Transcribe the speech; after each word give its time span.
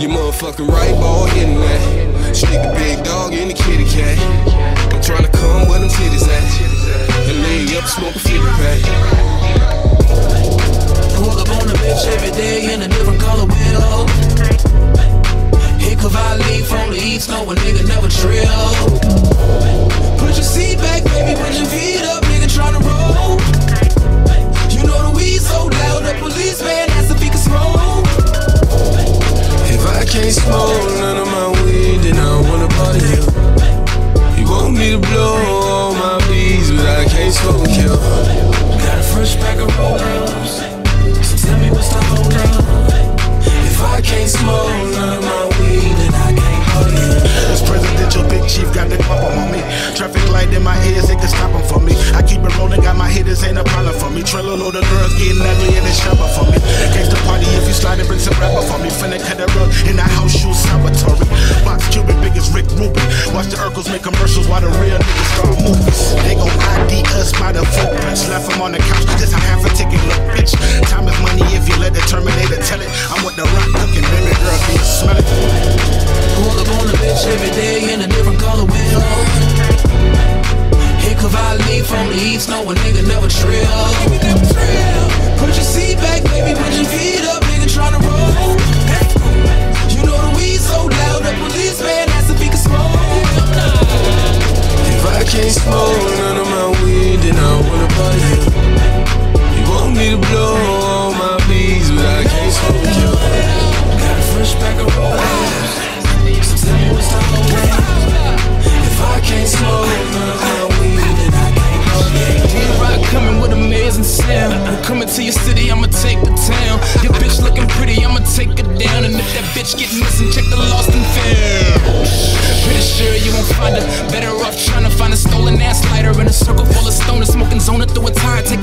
You 0.00 0.08
motherfucking 0.08 0.66
right 0.66 0.94
ball 0.94 1.26
hitting 1.26 1.60
that. 1.60 2.34
Stick 2.34 2.62
the 2.62 2.72
big 2.72 3.04
dog 3.04 3.34
in 3.34 3.48
the 3.48 3.54
kitty 3.54 3.84
cat. 3.84 4.16
I'm 4.94 5.02
trying 5.02 5.24
to 5.24 5.30
come 5.30 5.68
where 5.68 5.79
Can't 30.30 30.42
smoke 30.46 30.86
none 31.02 31.16
of 31.16 31.26
my 31.26 31.48
weed, 31.64 32.06
then 32.06 32.14
I 32.14 32.22
don't 32.22 32.46
wanna 32.46 32.68
bother 32.78 33.02
you. 33.02 33.22
You 34.38 34.46
want 34.46 34.78
me 34.78 34.92
to 34.94 34.98
blow 35.02 35.34
all 35.42 35.92
my 35.92 36.22
bees, 36.28 36.70
but 36.70 36.86
I 36.86 37.04
can't 37.06 37.34
smoke 37.34 37.66
you. 37.74 37.90
Got 38.78 38.94
a 38.94 39.02
fresh 39.10 39.34
pack 39.42 39.58
of 39.58 39.66
roll-ups, 39.76 40.62
so 41.26 41.34
tell 41.34 41.58
me 41.58 41.74
what's 41.74 41.88
the 41.88 41.98
hold 42.14 42.30
up. 42.30 43.42
If 43.42 43.82
I 43.82 44.00
can't 44.02 44.30
smoke 44.30 44.70
none 44.94 45.18
of 45.18 45.24
my 45.24 45.46
weed, 45.58 45.98
then 45.98 46.14
I 46.14 46.30
can't 46.30 46.64
bother 46.70 46.94
you. 46.94 47.10
This 47.50 47.68
presidential 47.68 48.22
big 48.30 48.46
chief 48.46 48.72
got 48.72 48.88
the 48.88 48.98
pop 49.02 49.18
on 49.34 49.50
me. 49.50 49.58
Traffic 49.96 50.22
light 50.30 50.54
in 50.54 50.62
my 50.62 50.78
ears, 50.94 51.10
it 51.10 51.18
can 51.18 51.26
stop 51.26 51.50
them 51.50 51.66
for 51.66 51.80
me. 51.80 51.98
I 52.14 52.22
keep 52.22 52.38
it 52.38 52.56
rolling, 52.56 52.82
got 52.82 52.96
my 52.96 53.10
hitters, 53.10 53.42
ain't 53.42 53.58
a 53.58 53.64
problem 53.64 53.98
for 53.98 54.10
me. 54.10 54.22
Trailer 54.22 54.54
load 54.54 54.76
of 54.76 54.86
girls 54.90 55.12
getting 55.18 55.42
ugly 55.42 55.74
and 55.74 55.86
it's 55.88 55.98
sharper 55.98 56.19
just 69.18 69.32
a 69.32 69.40
half 69.40 69.64
a 69.64 69.70
ticket, 69.72 70.00
look 70.08 70.22
bitch. 70.34 70.52
Time 70.88 71.08
is 71.08 71.18
money 71.20 71.44
if 71.56 71.68
you 71.68 71.76
let 71.80 71.92
the 71.94 72.00
Terminator 72.10 72.60
tell 72.64 72.80
it. 72.80 72.90
I'm 73.12 73.24
with 73.24 73.36
the 73.36 73.44
rock 73.44 73.68
cooking, 73.78 74.04
baby 74.10 74.32
girl, 74.36 74.58
can 74.66 74.74
you 74.76 74.84
smell 74.84 75.16
it? 75.16 75.26
Pull 76.36 76.56
up 76.60 76.68
on 76.80 76.88
a 76.88 76.96
bitch 77.00 77.24
every 77.28 77.50
day 77.56 77.92
in 77.92 78.00
a 78.00 78.08
different 78.08 78.38
color 78.40 78.64
window. 78.64 79.04
Hit 81.00 81.16
Cavalli 81.18 81.82
from 81.82 82.08
the 82.08 82.16
east, 82.16 82.48
no 82.48 82.62
a 82.62 82.74
nigga 82.74 83.02
never 83.06 83.28
trill. 83.28 83.88
Put 85.40 85.56
your 85.56 85.64
seat 85.64 85.96
back, 85.98 86.22
baby, 86.28 86.52
put 86.58 86.72
your 86.76 86.84
feet 86.84 87.24
up, 87.24 87.42
nigga 87.48 87.68
tryna 87.68 88.00
roll. 88.04 88.56
You 89.88 90.00
know 90.06 90.18
the 90.20 90.30
weed 90.36 90.60
so 90.60 90.86
loud, 90.86 91.24
the 91.24 91.32
policeman 91.40 92.08
asked 92.16 92.30
if 92.30 92.38
he 92.40 92.48
could 92.48 92.58
smoke. 92.58 92.92
If 94.92 95.04
I 95.06 95.24
can't 95.24 95.50
smoke 95.50 95.89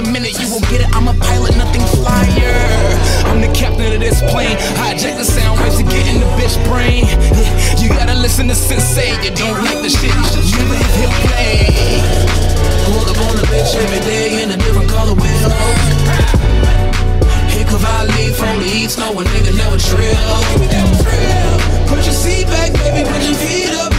a 0.00 0.12
minute, 0.12 0.38
you 0.40 0.48
will 0.48 0.64
get 0.72 0.80
it. 0.80 0.88
I'm 0.96 1.08
a 1.08 1.14
pilot, 1.14 1.56
nothing 1.56 1.84
flyer. 2.00 2.56
I'm 3.28 3.40
the 3.40 3.50
captain 3.52 3.92
of 3.92 4.00
this 4.00 4.20
plane. 4.32 4.56
Hijack 4.80 5.16
the 5.16 5.24
sound 5.24 5.60
waves 5.60 5.76
to 5.76 5.84
get 5.84 6.06
in 6.08 6.20
the 6.20 6.28
bitch 6.40 6.56
brain. 6.68 7.04
You 7.80 7.88
gotta 7.88 8.14
listen 8.14 8.48
to 8.48 8.54
Sensei. 8.54 9.12
You 9.22 9.30
don't 9.34 9.60
like 9.64 9.82
the 9.82 9.90
shit, 9.90 10.12
you 10.14 10.24
should 10.24 10.46
never 10.56 10.76
hit 10.96 11.10
play. 11.28 12.00
Pull 12.86 13.04
up 13.12 13.18
on 13.28 13.36
a 13.36 13.46
bitch 13.52 13.74
every 13.76 14.00
day 14.00 14.42
in 14.42 14.50
a 14.50 14.56
different 14.56 14.88
color. 14.90 15.14
Hit 17.52 17.66
Cavalli 17.68 18.32
from 18.32 18.60
the 18.60 18.66
east, 18.66 18.98
no 18.98 19.12
a 19.12 19.24
nigga 19.24 19.52
never 19.56 19.76
trill. 19.76 20.40
Put 21.88 22.04
your 22.06 22.14
seat 22.14 22.46
back, 22.46 22.72
baby, 22.72 23.04
put 23.08 23.22
your 23.22 23.34
feet 23.34 23.74
up, 23.82 23.89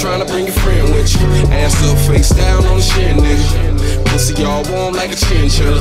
trying 0.00 0.24
to 0.24 0.32
bring 0.32 0.48
a 0.48 0.52
friend 0.64 0.88
with 0.94 1.12
you. 1.12 1.28
Ass 1.52 1.76
up, 1.84 1.98
face 2.08 2.30
down 2.30 2.64
on 2.64 2.76
the 2.76 2.82
shin, 2.82 3.18
nigga. 3.18 4.04
Pussy 4.08 4.32
all 4.44 4.64
warm 4.72 4.94
like 4.94 5.12
a 5.12 5.16
chinchilla. 5.16 5.76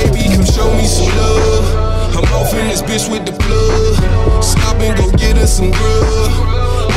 Baby, 0.00 0.32
come 0.32 0.46
show 0.48 0.72
me 0.72 0.86
some 0.88 1.12
love. 1.20 2.16
I'm 2.16 2.24
off 2.32 2.54
in 2.54 2.66
this 2.68 2.80
bitch 2.80 3.12
with 3.12 3.26
the 3.26 3.36
plug. 3.36 4.42
Stop 4.42 4.80
and 4.80 4.96
go 4.96 5.12
get 5.18 5.36
us 5.36 5.58
some 5.58 5.70
grub. 5.70 6.32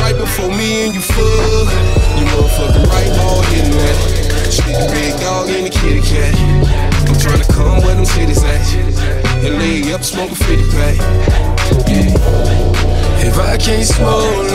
Right 0.00 0.16
before 0.16 0.48
me 0.48 0.88
and 0.88 0.94
you 0.94 1.00
fuck. 1.00 1.68
You 2.16 2.24
motherfucking 2.24 2.88
right 2.88 3.12
ball 3.20 3.42
hitting 3.52 3.76
that. 3.76 4.48
Stick 4.48 4.80
a 4.80 4.88
big 4.96 5.12
dog 5.20 5.50
in 5.50 5.64
the 5.64 5.70
kitty 5.70 6.00
cat. 6.00 6.32
I'm 7.04 7.20
trying 7.20 7.42
to 7.42 7.52
come 7.52 7.84
where 7.84 7.94
them 7.94 8.06
titties 8.06 8.40
at. 8.40 9.44
And 9.44 9.58
lay 9.60 9.92
up, 9.92 10.02
smoke 10.02 10.32
a 10.32 10.34
50 10.34 10.70
pack. 10.72 10.96
Yeah. 11.86 12.96
If 13.28 13.38
I 13.38 13.58
can't 13.58 13.84
smoke 13.84 14.46